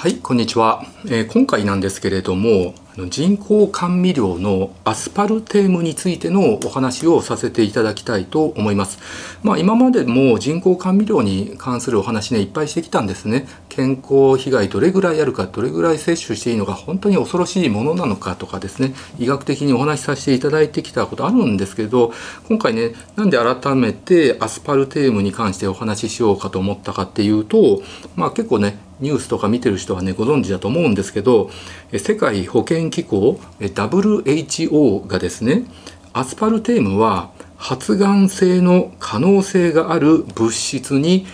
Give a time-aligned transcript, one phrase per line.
[0.00, 2.72] はいこんにちは、えー、今回なんですけれども
[3.10, 8.98] 人工甘味料のアスパルテームについてのお話をさせていただきたいと思います。
[9.42, 13.46] まあ、今までも人工甘味料に関するお話ねいっぱいしてきたんですね。
[13.68, 22.12] 健康被害どれぐらいあるかどれぐらい摂取していいのか本当に恐ろしいものなのかとかですね医学的にお話しさせていただいてきたことあるんですけど
[22.48, 27.82] 今回ねなんで改めてアスパルテームに関してお話ししようかと思ったかっていうと
[28.16, 31.50] まあ結構ねニュースとか見てる人はねご存知だと思うんですけど
[31.96, 35.64] 世界保健機構 WHO がですね
[36.12, 41.26] アスパルテームは発がん性の可能性がある物質に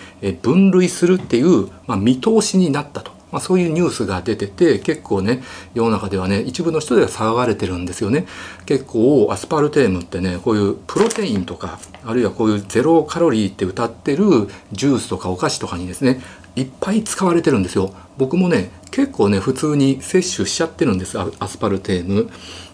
[0.42, 8.26] 分類するっていう、まあ、見通しになったと、まあ、そういうニュースが出てて結構ね世の中ではね一部の人では騒がれてるんですよね。
[8.66, 14.26] 結構アスパルテームってねこういうプロテインとかあるいはこういうゼロカロリーって歌ってる
[14.72, 16.20] ジュースとかお菓子とかにですね
[16.56, 17.94] いっぱい使われてるんですよ。
[18.18, 22.30] 僕もね結構ね普通に摂取しちゃってるんですアスパルテーム、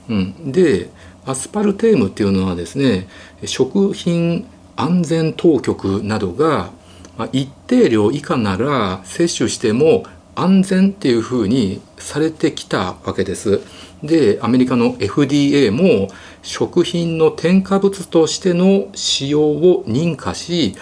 [0.08, 0.88] うん、で
[1.26, 3.08] アスパルテームっていうのはですね
[3.44, 6.70] 食品安全当局などが
[7.16, 13.60] まあ一定量以下なら摂取しても安全っていうふうにされてきたわけです。
[14.02, 16.08] でアメリカの FDA も
[16.42, 20.74] 食品の添加物としての使用を認可し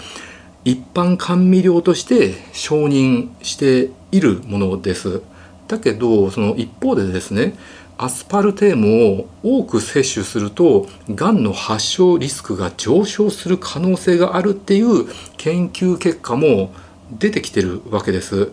[0.65, 5.23] 一般甘味料として承認しているものです。
[5.69, 7.55] だけどその一方でですね
[7.97, 16.73] アスパルテームを多く摂取するとがんの発症リスクが上昇する可能性があるっていう研究結果も
[17.11, 18.53] 出てきてるわけです。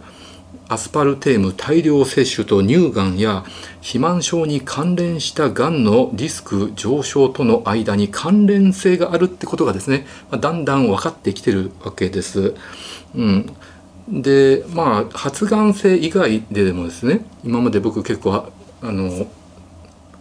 [0.70, 3.46] アスパルテーム大量摂取と乳がんや
[3.80, 12.56] 肥満症に関連したがんのリスク上昇との間に関連性があるってことがですねまだんだん分かってきてるわけです。
[13.16, 13.56] うん、
[14.10, 19.28] でまあ発がん性以外ででもですね今まで僕結構あの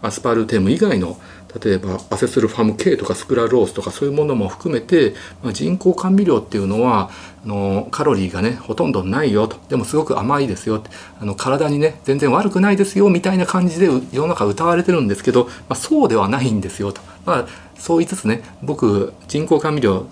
[0.03, 1.19] アスパルテーム以外の
[1.62, 7.10] 例えばアセスルファム K とかスクラロースとかそういうものも含めて、まあ、人工甘味料っていうのは
[7.44, 9.56] あのカロリーがねほとんどないよと。
[9.69, 10.82] でもすごく甘いですよ
[11.20, 20.06] あの体にね全然悪くないですよみたいな感じで世の中歌われてるんですけど、まあ、そうではないんですよと、まあ、そう言いつつね僕人工甘味料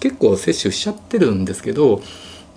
[0.00, 2.02] 結構摂取しちゃってるんですけど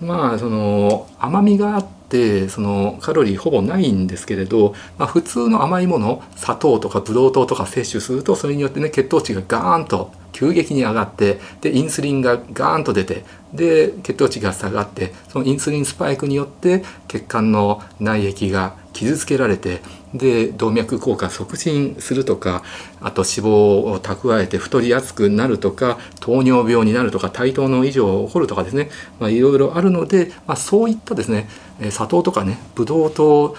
[0.02, 2.03] まあその甘みがあって
[2.50, 13.24] そのカロリーほぼないんですけれど、まあ、普通の甘いもの砂糖とかブドウ糖とか摂取するとそれによってね血糖値がガーンと急激に上がってでインスリンがガーンと出て
[13.54, 19.82] で血糖値が下がってそのインスリンスパイクによって血管の内液が傷つけられて
[20.14, 22.64] で動脈硬化促進するとか
[23.02, 31.48] あと脂肪を蓄えて太りやすくなるとか糖尿病になるとか対等の異常が起こるとかですね、まあ、いろいろあるので、まあ、そういったですね
[31.90, 33.56] 砂糖とかねブドウ糖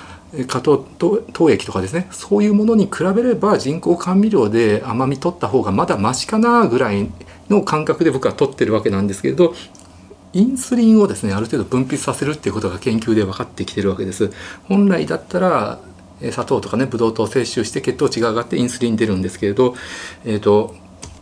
[0.49, 0.79] 加糖
[1.33, 7.09] 糖液とかですねそういうものに比べれば人工甘味料で甘み取った方がまだマシかなぐらい
[7.49, 9.55] の感覚で僕は取ってるわけなんですけれど
[10.33, 14.33] インスリンをですねある程度分泌させるっていうことが研究で分かってきてるわけです。
[14.65, 15.79] 本来だったら
[16.31, 19.75] 砂糖とかねブドウ糖を摂取して血糖値が上がってインスリン出るんですけれど、
[20.25, 20.75] えーと、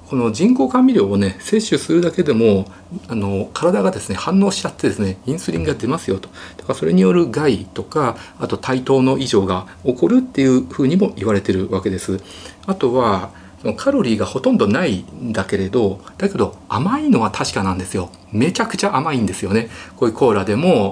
[0.09, 2.67] この人工甘味料をね摂取するだけでも
[3.09, 12.21] あの体がですね反応しちゃってですねインスリンが出ますよとだからそれによる害とかあと対等の異常が起こるっていうふうにも言われてるわけです。
[12.67, 13.31] あとは
[13.77, 18.11] カロリーがほとんどないんだけれどだけど甘いのは確かなんですよ。
[18.33, 19.69] めちゃくちゃ甘いんですよね。
[19.97, 20.91] こういうコーラでも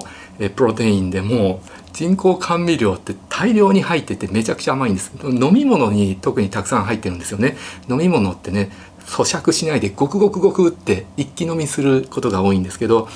[0.55, 1.61] プロテインでも
[1.91, 5.11] 人工甘味料って大量に入っててめちゃくちゃ甘いんです。
[5.23, 7.57] 飲み物に特にたくさん入ってるんですよね。
[7.89, 8.71] 飲み物ってね
[9.05, 13.09] 咀嚼しないでゴクゴクゴクって一気飲みすることが多いんですけど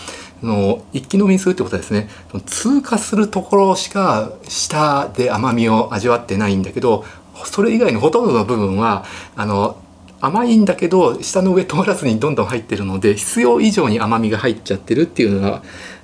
[0.43, 2.09] の一気飲みするってことはですね
[2.45, 7.05] 通過するところしか舌で甘みを味わってないんだけど
[7.43, 9.77] それ以外のほとんどの部分はあの
[10.21, 15.61] 甘いんだけど下の上通らずにどんどん入ってるので必要以上に甘みが入っちゃってるっていうのが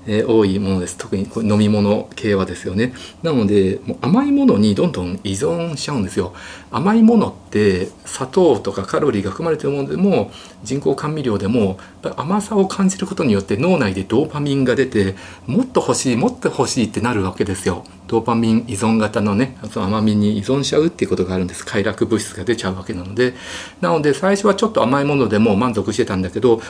[0.07, 0.97] えー、多いものです。
[0.97, 2.93] 特にこ飲み物系はですよね。
[3.21, 6.33] なのでもう甘いものにどんどん依存しちゃうんですよ。
[6.72, 10.31] 甘いものって砂糖とかカロリーが含まれてるものでも
[10.63, 11.77] 人工甘味料でも
[12.17, 17.84] 甘さを感じることによって脳内でドーパミンが出てもっと欲しいもっと欲しいってなるわけですよ。
[18.11, 21.66] ドーパミン依存型のねその甘みに依存しちゃうっていうことがあるんです。
[21.66, 23.35] 快楽物質が出ちゃうわけなので。
[23.79, 26.61] なので最初はちょっと甘いものでも満足してたんだけど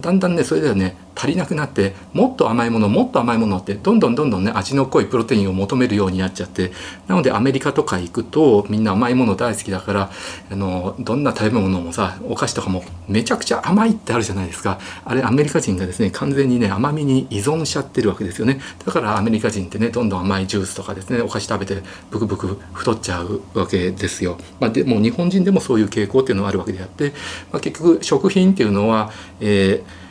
[0.00, 6.70] だんだんねそれではね足りなくなってもっと甘いものもっと甘いものってどんどんどんどんね味の濃いプロテインを求めるようになっちゃって
[7.08, 10.10] なのでアメリカとか行くとみんな甘いもの大好きだから
[10.50, 14.78] あのどんな食べ物もさお菓子とかもめちゃくちゃ甘いってあるじゃないですか。
[15.04, 18.60] あれアメリカ人がですね完全にね甘みに依存しちゃってるわけですよね。
[18.84, 27.12] だからアメリカ人ってねどんどん甘いジュースとかですねお菓子食べてブクブク太っちゃうわけですよ、まあ、でも日本人でもそういう傾向っていうのはあるわけであって、
[27.52, 29.10] まあ、結局食品っていうのは、
[29.40, 30.07] えー、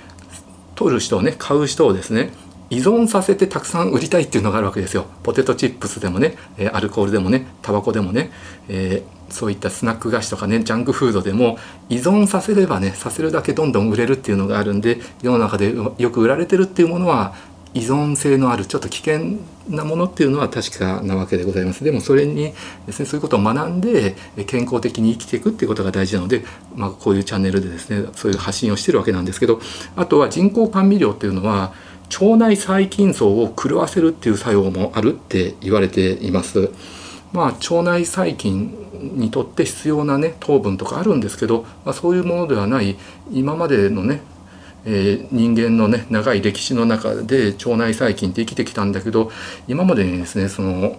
[0.77, 2.31] 取る人をね買う人をですね
[2.69, 5.05] 依存させてたくさん売りたいっていうのがあるわけですよ。
[5.23, 6.37] ポテトチップスでもね
[6.73, 8.29] アルコールでもねタバコでもね、
[8.67, 11.57] えー、そういったスナック菓子とかねジャンクフードでも
[11.89, 17.35] 依存させればねさせるだけどんどん売れるっていうのがあるんで世の中でよく売られてるっていうものは
[17.77, 19.37] 依存性のあるちょっと危険
[19.69, 22.53] なものっていうのは確かなわけでございますでもそれに
[22.85, 24.15] ですねそういうことを学んで
[24.47, 26.43] 健康的に生きていくっていうことが大事なので、
[26.75, 29.59] まあ、こういうチャンネルでですねそういう発信をしてるわけなんですけど
[29.95, 31.73] あとは人工甘味料っていうのは
[32.21, 36.71] 腸内細菌層を狂わせるっていう作用もあるって言われています。
[37.33, 38.73] まあ、腸内細菌
[39.15, 42.97] にとって必要なね糖分とかあるんですけど、まあ、そういうものではない
[43.31, 44.21] 今までのね
[44.89, 49.31] えー、人間のね長い歴史の中で腸内細菌って生きてきたんだけど
[49.67, 50.97] 今までにですねその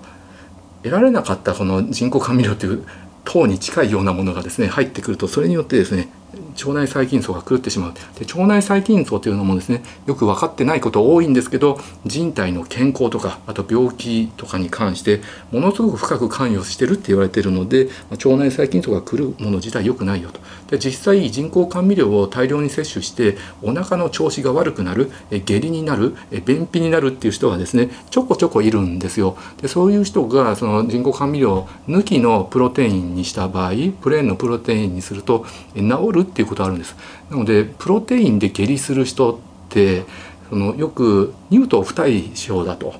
[0.82, 2.86] 得られなかったこの人工甘味料という
[3.24, 15.20] 糖に近いようなものがですね入ってくるとそれによってですね腸内細菌層が狂ってしまうで腸内細菌層というのもですねよく分かってないこと多いんですけど人体の健康とかあと病気とかに関して
[15.52, 20.40] ものすごく深く関与してるって言われてるので腸内細菌層が来るもの自体良くないよと。
[20.68, 26.14] で実際人工甘味料を大量に摂取してお腹の調子が悪くなる下痢になる
[26.44, 29.36] 便秘になるっていう人がですねちょこちょこいるんですよ。
[29.62, 33.70] でそういう人がその人工甘味料抜きのプロテインにした場合
[34.02, 36.96] プレーンのプロテインにすると治るるっていうことあるんです。
[37.30, 39.38] なのでプロテインで下痢する人っ
[39.68, 40.04] て
[40.50, 42.94] そのよく乳糖不対症だと。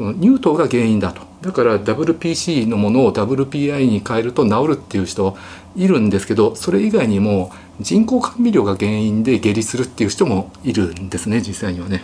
[0.00, 1.22] その乳糖が原因だと。
[1.42, 5.36] だから WPC のものを WPI に変えると治るっていう人
[5.76, 7.50] いるんですけどそれ以外にも
[7.80, 12.02] 人工甘味料が原因で下痢するっていう人もいるんですね実際にはね。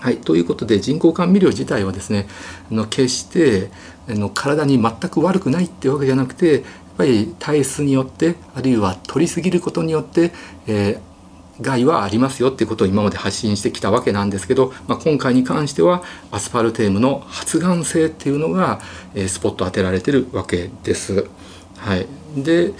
[0.00, 2.26] はい、ということで人工甘味料自体はですね
[2.70, 3.70] あの決して
[4.08, 6.64] あの体に全く悪くないっていうわけじゃなくて
[6.96, 10.32] ぱり体質によってあるいは取りすぎることによって、
[10.66, 11.12] えー
[11.60, 18.80] 害はありますよっていうことを今まで発信してきたわけなんですけど、まあ、今回に関してはアスパルテームの発がん性っていうのが、
[19.14, 21.28] えー、スポット当てられてるわけです。
[21.76, 22.06] はい、
[22.36, 22.72] で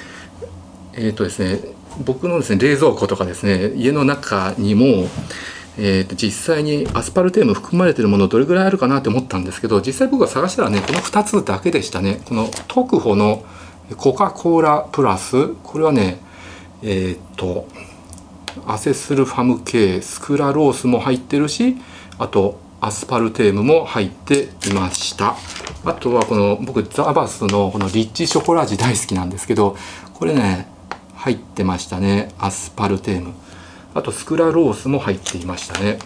[0.95, 1.61] えっ、ー、とですね
[2.05, 5.09] 僕のですね冷蔵庫とかですね家の中にも
[5.79, 13.43] えー、と実際にアスパルテーム含まれてるものどれぐらいあるかなって思ったんですけど実際僕が探したらねこの2つだけでしたねこの特保の
[13.97, 16.19] コカ・コーラプラスこれはね
[16.83, 17.67] えっ、ー、と
[18.67, 21.77] アセスルファム系スクラロースも入ってるし
[22.19, 25.37] あとアスパルテームも入っていました。
[25.85, 29.77] あとはこの僕ザバスのこのリッチショコラ味大好きなんですけど
[30.15, 30.69] これね
[31.15, 33.35] 入ってましたねアスパルテーム。
[33.95, 35.99] あとスクラロースも入っていましたね。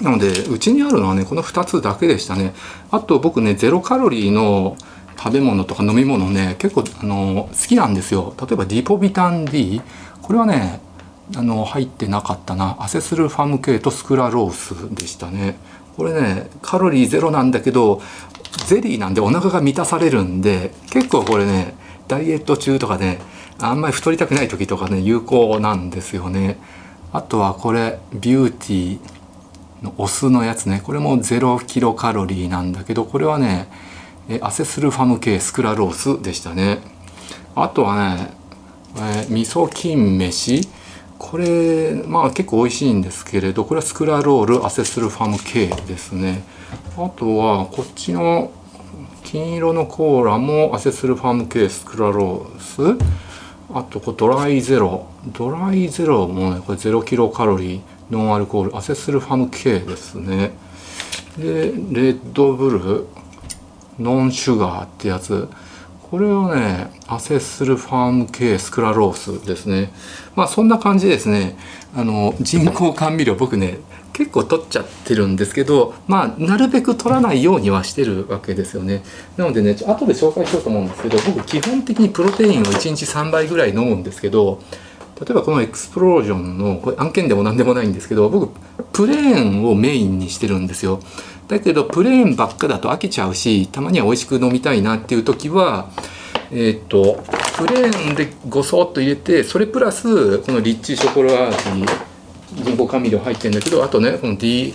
[0.00, 2.54] なのでうちにあるのはねこの2つだけでしたね。
[2.90, 4.76] あと僕ねゼロカロリーの
[5.18, 8.34] 食べ物とか飲み物ね結構あの好きなんですよ。
[8.40, 9.82] 例えばディポビタン D
[10.22, 10.80] これはね
[11.36, 12.76] あの入ってなかったな。
[12.78, 15.58] アセスルファム系とスクラロースでしたね。
[15.96, 18.00] これねカロリーゼロなんだけど
[18.66, 21.74] ゼリーなんでお腹が満たされるんで結構これね
[22.06, 23.18] ダイエット中とかね
[23.60, 26.58] あんまり太りたくない時とかね有効なんですよね。
[27.12, 30.80] あとはこれビューティーのお酢のやつね。
[30.84, 33.68] これも0キロカロリーなんだけどこれはね
[34.28, 36.80] えアセスルファム系スクラロースでしたね。
[37.54, 38.32] あとはね、
[38.96, 40.68] えー、味噌金飯。
[41.18, 46.44] これまあ結構美味しいんですけれどこれはスクラロールアセスルファム系ですね。
[46.96, 48.52] あとはこっちの
[49.24, 53.04] 金色のコーラもアセスルファム系スクラロース。
[53.74, 55.06] あとこドライゼロ。
[55.32, 57.80] ドライゼロもねこれ0キロカロリー
[58.10, 60.52] ノンアルコールアセスルファム系ですね。
[61.36, 63.06] でレッドブル。
[63.98, 65.48] ノンシュガーってやつ。
[66.10, 69.92] これはねアセスルファーム系スクラロースですね。
[70.34, 71.58] まあそんな感じですね。
[71.94, 73.78] あの人工甘味料僕ね
[74.12, 79.02] 結構取っちゃってるんですけどまあなるべく取らないようにはしてるわけですよね。
[79.36, 84.60] なのでね後で紹介しようと思うんですけど僕基本的にプロテインを1日3杯ぐらい飲むんですけど
[85.20, 88.52] 例えばこのエクスプロージョンのこれ案件でも何でもないんですけど僕
[88.92, 91.00] プレーンをメインにしてるんですよ。
[91.48, 95.90] だけどプレーンばっかだと飽きちゃうしたまには美味しく飲みたいなっていう時は
[96.50, 97.22] えっ、と
[97.58, 101.54] プレーンでごそっと入れてそれプラスこのリッチショコラ味
[102.62, 104.74] 人工甘味料入ってるんだけどあとねこの DS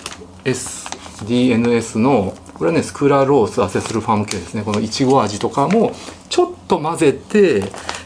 [1.25, 4.63] DNS のこれはねスクラロースアセスルファーム系ですね。
[4.63, 5.93] このいちご味とかも
[6.29, 7.63] ちょっと混ぜて、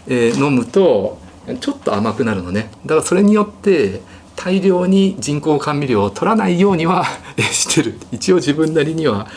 [0.07, 1.19] えー、飲むと
[1.59, 2.69] ちょっと甘くなるのね。
[2.85, 4.01] だからそれによって
[4.37, 7.05] 大量に人工甘味料を取らないようには
[7.51, 7.95] してる。
[8.13, 9.27] 一応自分なりには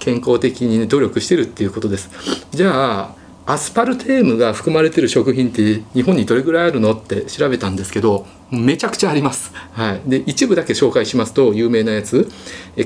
[0.00, 2.10] 健康的に、努力してるっていうことです。
[2.50, 12.28] じゃあアスパルテームが含まれてる食品って日本にどれぐらいあるのって調べたんですけどめちゃくちゃあります、はい、で一部だけ紹介しますと有名なやつ。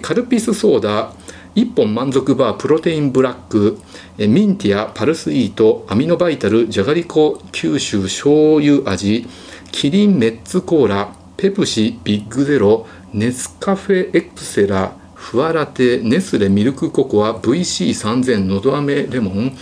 [0.02, 1.12] カルピスソーダ
[1.56, 3.78] 1本満足バープロテインブラック。
[4.18, 9.26] ミンティアパルスイートアミノバイタルじゃがりこ九州醤油味
[9.72, 11.21] キリンメッツコーラ。
[11.36, 19.56] ペプシビッグゼロネスカフェエクセラフワラテネスレミルクココア VC3000 のど飴レモン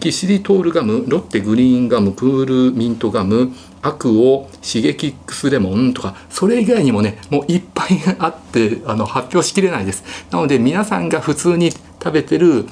[0.00, 10.02] キシリトールガムロッテグリーンガムクールミントガムアクオシゲキックスレモンとかそれ以外にもねもういっぱいあってあの発表しきれないです。
[10.30, 12.66] なので皆さんが普通に食べてる、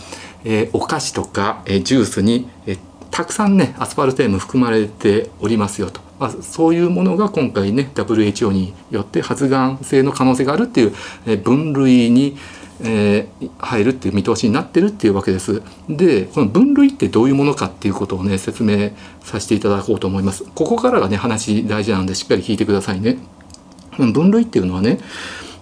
[0.45, 2.79] えー、お菓子とか、えー、ジュースに、えー、
[3.15, 12.37] たくさんねアスパルテーム含まれておりますよとまあ、そういうものが今回ね WHO によって発がん性の可能性があるっていう分類に、
[12.81, 15.61] えー、入るっていう見通しになってるっていうわけです。
[15.89, 18.93] でこの分類ってどういうものかっていうことをね説明
[19.23, 20.45] させていただこうと思います。
[20.55, 23.19] ここからがね話大事なんでしっかり聞いてくださいね。
[23.99, 25.01] 分類っていうのはね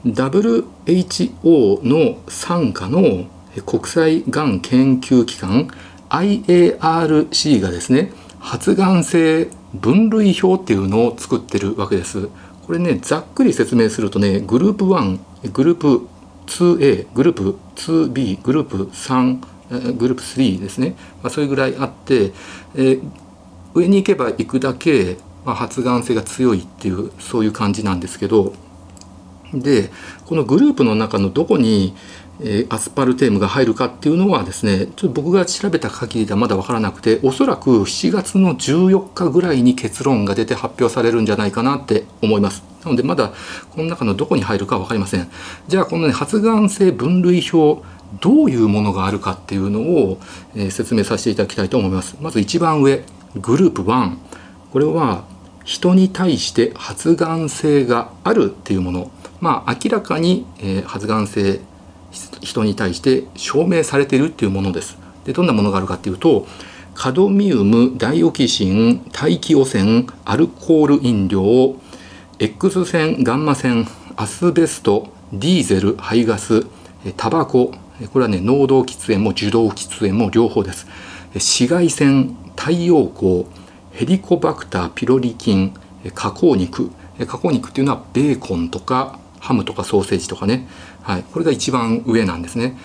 [0.04, 3.26] WHO の傘下の
[3.66, 5.68] 国際がん研究機関
[6.12, 12.28] IARC がですね発がん性分類表っていうのを作ってるわけです。
[12.66, 15.19] これねざっくり説明するとねグループ1
[15.52, 16.07] グループ
[16.47, 22.33] 2A グループ 2B グループ3グループ3ですね、まあ、それぐらいあって、
[22.75, 23.02] えー、
[23.75, 28.52] 上に行けば行くだけ、まあ、発がん性が強いっていうそういう感じなんですけど
[29.54, 29.90] で
[30.26, 31.95] このグループの中のどこに
[32.44, 42.64] えアスパルテームが入るかっていうのはですねちょっと僕が調べた限りではまだ分からなくておそらく7月の14日ぐらいに結論が出て発表されるんじゃないかなって思います。
[42.84, 43.32] なのでまだ
[43.70, 45.30] この中のどこに入るか分かりません。
[45.68, 47.82] じゃあこのね発がん性分類表
[48.20, 50.18] どういうものがあるかっていうのを、
[50.54, 52.16] え、説明させていただきたいと思います。
[52.20, 53.02] まず一番上
[53.37, 54.16] グループ1
[54.70, 55.25] これは
[55.64, 59.11] 人に対して発がん性があるっていうもの。
[59.40, 61.61] まあ明らかに、え、発がん性
[62.42, 64.99] 人に対して証明されているっていうものです。
[65.25, 66.46] でどんなものがあるかっていうと
[66.94, 71.76] カドミウムダイオキシン大気汚染アルコール飲料
[72.38, 76.66] X 線ガンマ線アスベストディーゼル排ガス
[77.16, 77.72] タバコ
[78.12, 80.87] これはね濃度喫煙も受動喫煙も両方です
[81.34, 83.46] 紫外線太陽光
[83.92, 85.75] ヘリコバクターピロリ菌
[86.14, 86.90] 加工肉
[87.26, 90.68] 加工肉っていうのはベーコンとかハムとかソーセージとかね、
[91.02, 92.78] はい、これが一番上なんですね。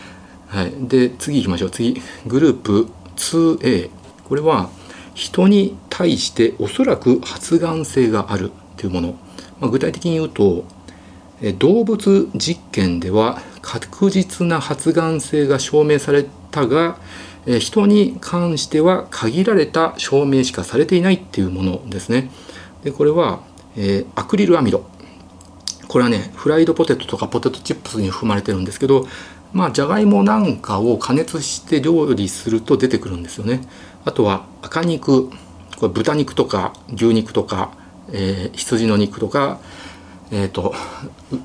[0.48, 1.70] はい、で次行きましょう。
[1.70, 2.02] 次。
[2.26, 3.90] グループ 2A
[4.24, 4.70] これは
[5.14, 9.16] 人に対しておそらく発がん性があるというもの、
[9.60, 10.64] まあ、具体的に言うと
[11.60, 16.98] 動物実験では確実な発がん性が証明されたが
[17.60, 22.32] 人に関しては限られた証明しかされていないっていうものですね。
[22.84, 23.42] でこれは、
[23.76, 24.90] えー、アクリルアミド
[25.88, 29.08] これはねフライドポテトとかポテトチップスに含まれてるんですけど
[29.54, 33.62] まあじゃがいもなんかを加熱して料理すると出てくるんですよね。
[34.06, 35.30] あとは赤肉
[35.80, 37.72] これ豚肉とか牛肉とか、
[38.12, 39.60] えー、羊の肉とか
[40.32, 40.74] えっ、ー、と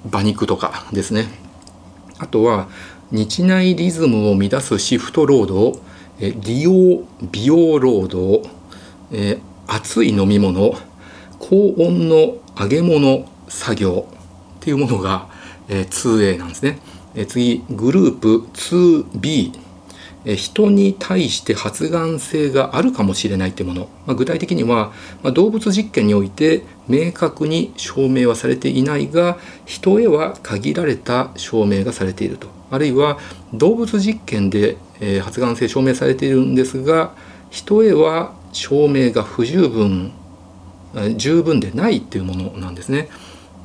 [0.07, 1.29] 馬肉とかですね。
[2.19, 2.69] あとは
[3.11, 5.81] 日内リズムを乱すシフト労働、
[6.19, 8.49] えー、利用美容労働、
[9.13, 10.75] えー、熱い飲み物
[11.39, 14.07] 高温の揚げ物作業
[14.63, 15.29] っていうものが、
[15.69, 16.79] えー、2A なんですね。
[17.17, 19.59] えー、次グループ 2B
[20.25, 33.19] え人に対して発がん性があるかもしれないというもの、まあ、具体的には、まあ、動物実験において明確に証明はされていないが人へは限られた証明がされているとあるいは
[33.53, 37.17] 動物実験で、えー、発がん性証明されているんですが
[37.51, 40.13] 人へは証明が不十分
[41.17, 43.09] 十分でないっていうものなんですね。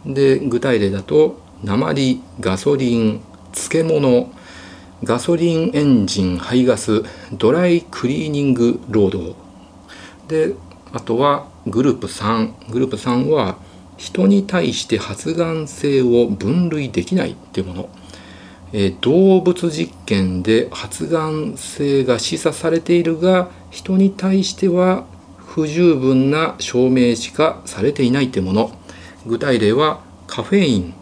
[0.08, 3.22] で具体例だと鉛ガソリン
[3.54, 4.32] 漬物
[5.04, 9.36] ガソリンエンジン排ガスドライクリーニング労働
[10.28, 10.54] で
[10.94, 13.58] あとはグループ3グループ3は
[13.98, 17.90] 人に対して発がん性を分類できないっていうもの、
[18.72, 25.06] えー、動物実験で発がん性が示唆されているが人に対しては
[25.38, 28.87] 不十分な証明しかされていないというもの。
[29.28, 30.94] 具体例はカフェイン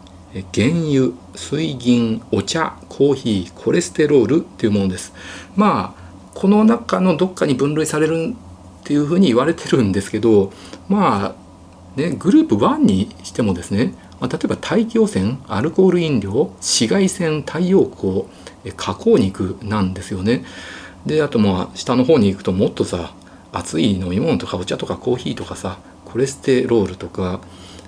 [0.54, 5.14] 原油水銀お茶コーヒーコレステロールっていうものです
[5.56, 8.36] まあこの中のどっかに分類される
[8.82, 10.52] っていうふうに言われてるんですけど
[10.90, 18.26] まあねグループ1にしてもですね、まあ、例えば大気汚染アルコール飲料紫外線太陽光
[18.76, 20.44] 加工肉なんですよね。
[21.06, 23.14] であとまあ下の方に行くともっとさ
[23.52, 27.42] 熱い飲み物とかお茶とかコーヒーとかさコレステロールとか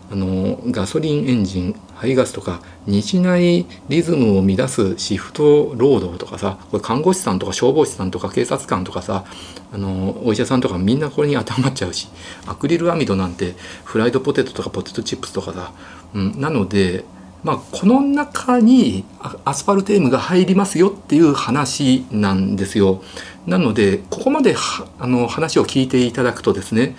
[0.09, 9.25] あのガソリンエンジン排ガスとか日内リズムを乱すシフト労働とかさこれ看護師さんとか消防士さんとか警察官とかさ
[9.73, 12.07] あのお医者さんとかみんなこれに当てはまっちゃうし
[12.45, 15.73] アクリルアミドなんてフライドポテトとかポテトチップスとかさ、
[16.13, 17.03] うん、なので
[17.43, 19.05] まあ、この中に
[19.45, 23.01] アスパルテームが入りますよっていう話なんですよ。
[23.45, 24.55] なのでここまで
[24.99, 26.97] あの話を聞いていただくとですね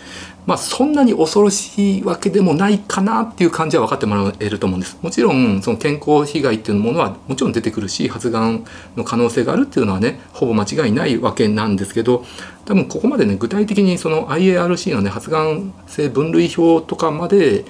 [0.48, 4.96] まあ、そんなに恐ろしいわけでもないかなっていう感じは分かってもらえると思うんです。
[5.02, 8.64] もちろんその健康被害っていうものはもちろん出てくるし発がん
[8.96, 12.24] の可能性があるっていうのはねほぼ間違いないわけなんですけど
[12.64, 17.66] 多分ここまでね具体的にその IARC のね発がん性分類表とかまで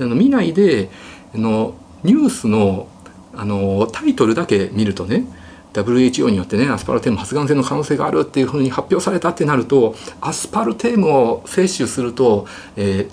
[0.00, 0.88] あの見ないで
[1.34, 1.74] あの
[2.04, 2.88] ニュースの
[3.34, 5.26] あのタイトルだけ見るとね
[5.82, 13.10] WHO によってねアスパルテーム発がん性の可能性があるっていうふうに発表されたってなるとアスパルテームを摂取すると、えー、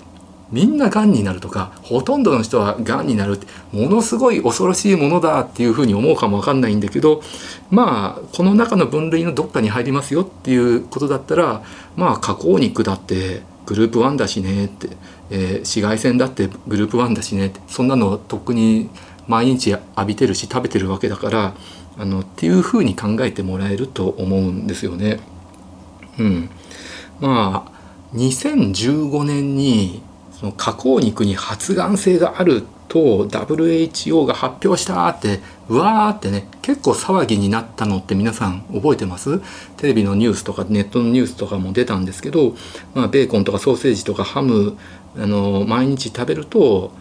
[0.50, 7.22] みんながんになるとかほとんどの人はがんになるってものすごい恐ろしいものだっていうふうに思うかもわかんないんだけど
[7.70, 11.62] まあこの中の分類のどっかに入りますよっていうことだったら
[11.96, 14.88] まあ加工肉だってグループ1だしねって、
[15.30, 18.88] えー、紫外線だってグループ1だしねってそんなのとっくに
[19.26, 21.54] 毎日浴びてるし食べてるわけだから
[21.98, 25.20] あのっていうふうに考えてもらえると思うんですよね。
[26.18, 26.50] うん、
[27.20, 27.76] まあ
[28.14, 39.40] 2015年にその加工肉に発がん性があると WHO が発表したってうわーってね結構騒ぎになったのって皆さん覚えてます？
[39.76, 42.54] テレビのニュースとかネットのニュースとかも出たんですけど、
[42.94, 44.76] まあ、ベーコンとかソーセージとかハム
[45.16, 46.92] あの毎日食べると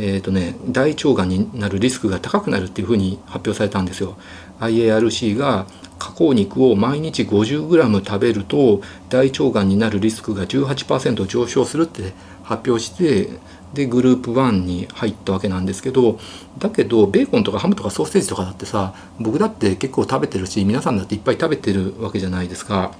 [0.00, 4.16] えーとね、大腸がんになるリスクが高くなるっていうふうに発表されたんですよ。
[4.60, 5.66] IARC が
[5.98, 12.12] 加工肉を毎日 50g 食べると大腸がんになるリスクが18%上昇するって
[12.44, 13.28] 発表して
[13.74, 16.18] でグループ1に入ったわけなんですけど
[16.58, 22.92] だけどベーコンとかハムとかソーセージとかだってさ僕だって結構食べてるし皆さんだっていっぱい食べてるわけじゃないですか。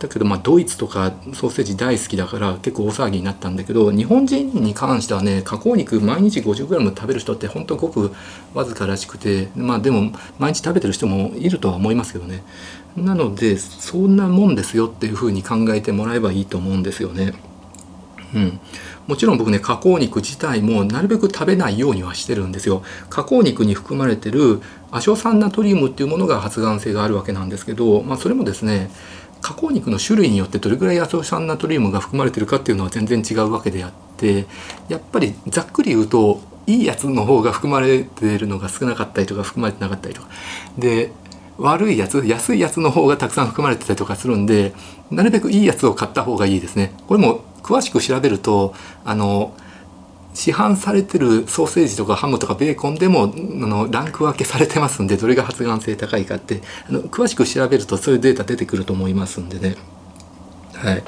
[0.00, 8.10] だけどまあドイツとかソーセージ大好きだから結構大騒ぎになったんだけど日本人に関してはね加工肉毎日 50g 食べる人って本当ごく
[8.54, 12.42] わずからしくてまあでも毎日食べてる人もいるとは思いますけどね。
[12.96, 17.34] なのでそんなもんですよっていうふうに考えてもらえばいいと思うんですよね。
[18.34, 18.60] うん、
[19.06, 22.82] もちろん僕ね加工肉自体もなるべく食べないようにはしてるんですよ。
[23.10, 24.60] 加工肉に含まれてる
[24.90, 28.90] 亜硝酸ナトリウムっていうものが発がん性があるわけなんですけど、まあ、それもですね
[29.40, 34.46] 加工肉の種類によってどれぐらいアソ酸ナトリウムが含まれてるかっていうのは全然違うわけであって
[34.88, 40.28] やっぱりざっくり言うといいやつの方が含まれてるのが少なかったりとか含まれてなかったりとか
[40.78, 41.10] で
[41.58, 44.72] 悪いやつ安いやつの方がたくさん含まれてたりとかするんで
[45.10, 46.94] なるべくいいやつを買った方がいいですね。
[47.06, 48.74] これも詳しく調べると
[49.04, 49.54] あの
[50.34, 53.26] 市販されてるソーセージとかハムとかベーコンでもあ
[53.66, 59.76] のランク分けされてますんでどれが発がん性高いかってあの詳しく調べるとそういうデータ出てくると思いますんでね。
[60.74, 61.02] はい。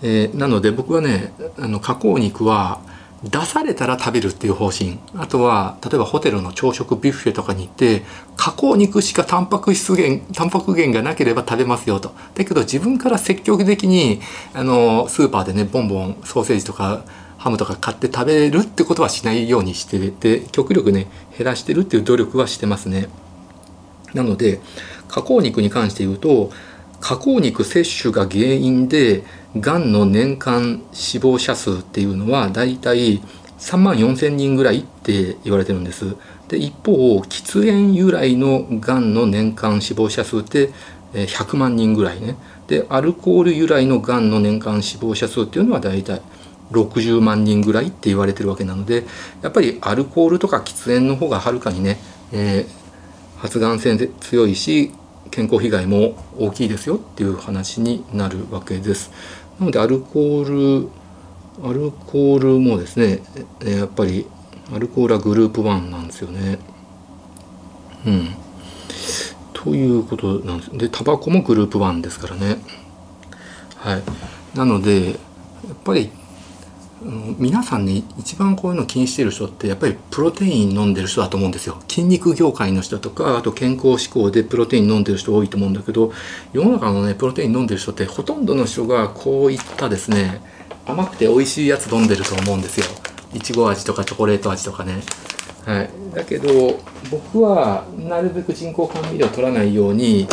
[0.00, 2.80] えー、なので僕はねあの加工肉は
[3.24, 4.98] 出されたら食べるっていう方針。
[5.16, 8.04] あとは例えばホテルの朝食ビュッフェとかに行って
[8.36, 12.12] 加工肉しかタンパク質源タンパク源がなければ食べますよと。
[12.36, 14.20] だけど自分から積極的に
[14.54, 17.04] あのスーパーでねボンボンソーセージとか
[17.38, 23.08] ハムとか買って食べるってことはしないようにしてて極力ね減らしてるっていう努力はしてますね。
[24.12, 24.60] なので
[25.08, 26.50] 加工肉に関して言うと
[27.00, 29.24] 加工肉摂取が原因で
[29.58, 33.22] がんの年間死亡者数っていうのはだいたい
[33.58, 36.16] 3万4千人ぐらいって言われてるんです。
[36.48, 40.70] で一方喫煙由来のがんの年間死亡者数って
[41.12, 42.36] 100万人ぐらいね。
[42.66, 46.22] でアルコール由来のがんの年間死亡者数っていうのはだいたい
[46.72, 49.04] 60万人ぐらいって言われてるわけなので
[49.42, 51.98] やっぱりアルコールとか喫煙の方がはるかにね、
[52.32, 54.92] えー、発がん性で強いし
[55.30, 59.10] 健康被害も大きいですよっていう話になるわけです。
[59.60, 60.88] なのでアルコール
[61.62, 63.20] アルコールもですね、
[63.64, 64.26] やっぱり
[64.72, 66.58] アルコールはグループ1なんですよね。
[68.06, 68.28] うん。
[69.52, 70.78] ということなんです。
[70.78, 72.58] でタバコもグループ1ですからね。
[73.76, 74.02] はい。
[74.56, 75.16] なのでやっ
[75.84, 76.10] ぱり
[77.00, 81.80] 皆さんね一番こういうの気にしてる人ってやっぱりプロテイン飲んでる人だと思うんですよ。
[81.88, 86.12] 筋肉業界の人とかあと健康志向でプロテイン飲んでる人多いと思うんだけど
[86.52, 90.40] 世の中のねプロテイン飲んでる人ってほとんどの人がこういったですね
[90.86, 92.86] 甘くて美味しいやつ飲んでると思うんですよ。
[93.34, 95.02] いちご味とかチョコレート味とかね。
[95.64, 95.90] はい。
[96.14, 96.80] だけど
[97.10, 100.26] 僕はなるべく人工甘味料を取らないように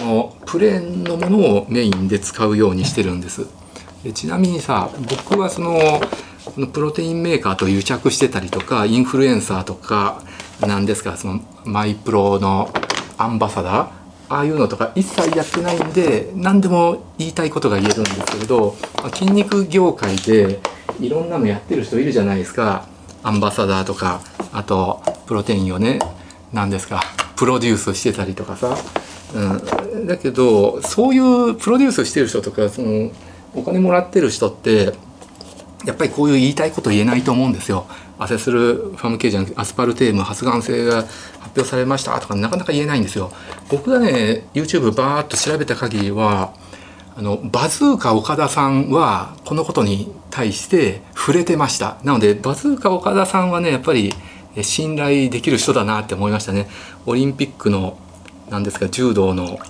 [0.00, 3.46] このプレーンのものをメインで使うようにしてるんです。
[4.04, 6.00] でちなみにさ僕はその
[6.44, 10.22] このプロテインメーカーと癒着してたりとかインフルエンサーとか
[10.60, 12.72] なんですかそのマイプロの
[13.16, 18.76] アンバサダーああいうのとか一切やってないんで何でも言いたいことが言えるんですけれど
[19.14, 20.60] 筋肉業界で
[21.00, 22.86] いろんなのやってる人いるじゃないですか。
[23.24, 24.20] アンバサダーとか
[24.52, 25.98] あとプロテインをね
[26.52, 27.02] 何ですか
[27.36, 28.76] プロデュースしてたりとかさ、
[29.34, 33.10] うん、だけどそういうプロデュースしてる人とかその
[33.54, 34.92] お金もらってる人って
[35.84, 37.86] やっぱりこういう言いたいこと言えないと思うんですよ。
[38.18, 41.12] アセスルファム系じゃなくてアスパルテーム発がん性が発
[41.56, 43.32] 表されましたとかなかなか言えないんですよ。
[43.70, 46.54] 僕がね YouTube バーッと調べた限りは
[47.16, 54.12] あのバズーカ岡田さんはこのことに対して触れてましたなのでバズーカ岡田さんはねやっぱり
[54.62, 56.68] 信頼できる人だなって思いましたね
[57.06, 57.98] オリンピックの
[58.50, 59.60] 何ですか柔道の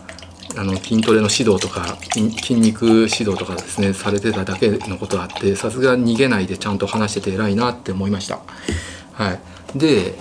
[0.56, 8.40] あの筋トレの指導とか筋肉指導とかですねされてただけのことあってさすが逃げないでちゃんと話してて偉いなって思いました。
[9.12, 10.14] はい、で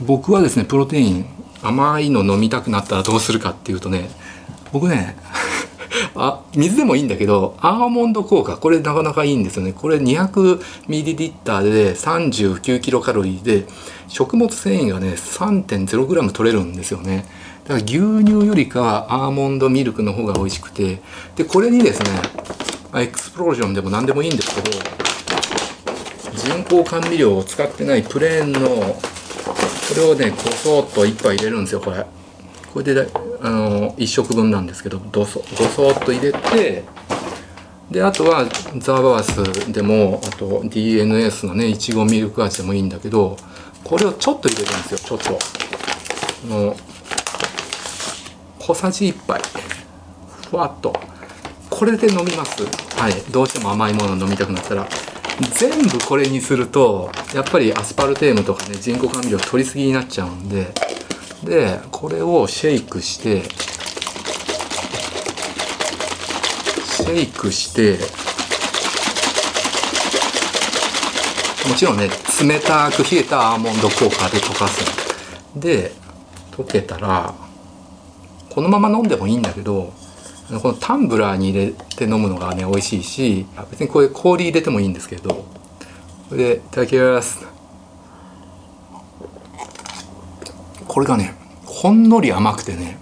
[0.00, 1.26] 僕はですねプロテイン
[1.62, 4.10] 甘いの飲みたくなったらどうするかっていうとね
[4.72, 5.16] 僕ね
[6.14, 9.72] あ水でもいいんだけどアーモンド効果これなかなかいいんですよね。
[9.72, 13.66] これ 200ml で 39kcal で
[14.08, 17.26] 食物繊維がね 3.0g 取れるんですよね。
[17.70, 21.00] だから牛乳よりかはアーモンドミルクの方が美味しくて
[21.36, 22.10] でこれにですね
[22.96, 24.76] エクスプロージョンでも何でもいいんですけど
[26.36, 28.98] 人工甘味料を使ってないプレーンのこ
[29.96, 32.04] れをねこそっと1杯入れるんですよこれ。
[32.72, 33.08] これで
[33.40, 36.82] あの1食分なんですけどどそごそっと入れて
[37.88, 38.46] であとは
[38.78, 43.36] ザーバースでもあと DNS のねいちごミルク味でもいいんだけど
[43.84, 45.38] これをちょっと入れるんですよちょっと。
[46.48, 46.74] の
[48.70, 49.40] 小さじ1杯。
[50.48, 50.94] ふわっと。
[51.68, 52.62] これで飲みます。
[52.96, 53.14] はい。
[53.32, 54.86] どうしても甘いもの飲みたくなったら。
[55.58, 60.72] 全部これにするとやっぱりアスパルテームとかね人工甘味料取りすぎになっちゃうんで。
[61.42, 63.42] でこれをシェイクして
[66.84, 67.98] シェイクして
[71.68, 72.08] もちろんね
[72.40, 74.84] 冷たく冷えたアーモンド効果で溶かす。
[75.56, 75.90] で
[76.52, 77.34] 溶けたら
[78.50, 79.92] このまま飲んでもいいんだけど
[80.58, 85.30] このタンブラーに入れて飲むのがね美味しいし別にこれ氷入れてもいいんですけど
[86.28, 87.44] これでいただきます。
[90.86, 91.34] これがね
[91.64, 92.98] ほんのり甘くてね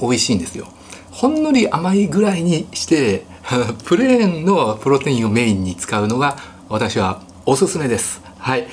[0.00, 0.66] 美味しいんですよ。
[1.12, 3.24] ほんのり甘いぐらいにして
[3.84, 6.36] プレーンのプロテインをメインに使うのが
[6.68, 8.22] 私はおすすめです。
[8.38, 8.62] はい。
[8.62, 8.66] っ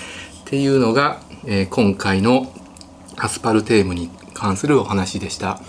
[0.46, 2.52] ていうのが、えー、今回の
[3.18, 5.60] アスパルテームに関するお話でした。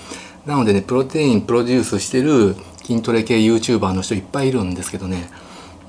[0.46, 5.30] なのでねプロテインプロデュースしてる筋トレ系 YouTuber の人いっぱいいるんですけどね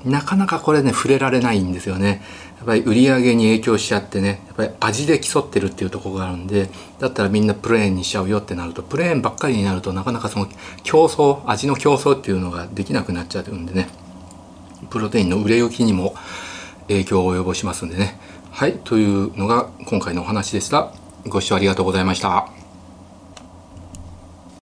[0.04, 2.22] なかなかこれね触れられないんですよね。
[2.56, 6.68] やっぱり売り上げに影響しちゃってねやっぱり味で競ってるっていうところがあるんで
[7.00, 10.46] だったらみんなプレーンにしちゃうよってなるとプレーンばっかりになるとなかなかその
[10.84, 13.88] 競争味の競争っていうのができなくなっちゃうんでね
[14.90, 16.14] プロテインの売れ行きにも
[16.86, 18.18] 影響を及ぼしますんでね。
[18.50, 20.92] はいというのが今回のお話でした。
[21.26, 22.61] ご視聴ありがとうございました。